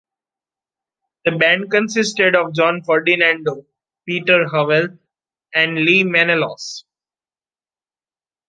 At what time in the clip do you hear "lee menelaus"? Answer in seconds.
5.75-6.85